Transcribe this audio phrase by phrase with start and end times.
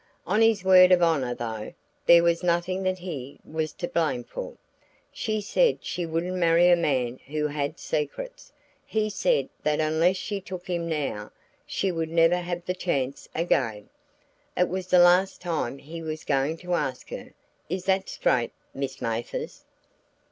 [0.25, 1.75] On his word of honor though
[2.07, 4.57] there was nothing that he was to blame for.
[5.13, 8.51] She said she wouldn't marry a man who had secrets.
[8.83, 11.31] He said that unless she took him now,
[11.67, 13.89] she would never have the chance again;
[14.57, 17.35] it was the last time he was going to ask her
[17.69, 19.65] is that straight, Miss Mathers?"